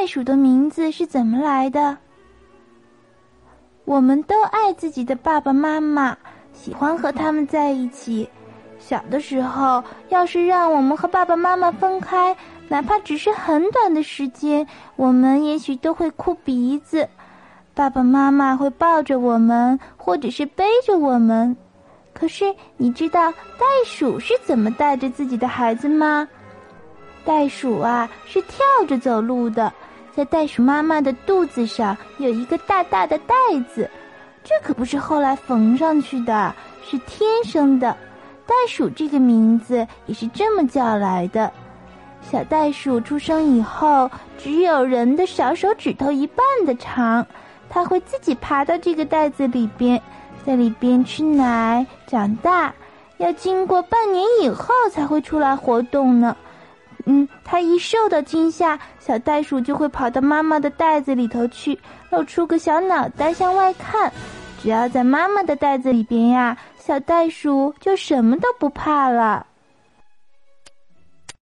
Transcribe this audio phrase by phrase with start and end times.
[0.00, 1.98] 袋鼠的名字是怎么来的？
[3.84, 6.16] 我们都爱自己的爸爸妈妈，
[6.54, 8.26] 喜欢和他们在一起。
[8.78, 12.34] 小的时候，要是让我们和爸爸妈妈分开，
[12.70, 14.66] 哪怕只是很短的时间，
[14.96, 17.06] 我们也许都会哭鼻子。
[17.74, 21.54] 爸爸妈妈会抱着我们，或者是背着我们。
[22.14, 26.26] 可是，你知道袋鼠是怎么带着自己的孩子吗？
[27.22, 29.70] 袋鼠啊，是跳着走路的。
[30.14, 33.34] 在袋鼠妈妈的肚子上有一个大大的袋
[33.72, 33.88] 子，
[34.42, 37.96] 这可不是后来缝上去的，是天生的。
[38.46, 41.52] 袋鼠这个名字也是这么叫来的。
[42.20, 47.26] 小袋鼠出生以后，只有人的小手指头一半的长，
[47.68, 50.00] 它会自己爬到这个袋子里边，
[50.44, 52.74] 在里边吃奶长大，
[53.18, 56.36] 要经过半年以后才会出来活动呢。
[57.10, 61.76] 嗯，它一受到惊吓，小袋鼠就会跑到妈妈的袋子里头去，
[62.10, 64.12] 露出个小脑袋向外看。
[64.62, 69.44] 只要在妈妈的袋子里边呀，小袋鼠就什么都不怕了。